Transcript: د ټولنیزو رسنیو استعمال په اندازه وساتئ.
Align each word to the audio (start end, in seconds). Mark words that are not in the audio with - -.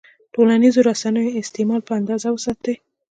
د 0.03 0.03
ټولنیزو 0.35 0.79
رسنیو 0.89 1.35
استعمال 1.41 1.81
په 1.87 1.93
اندازه 1.99 2.27
وساتئ. 2.31 2.75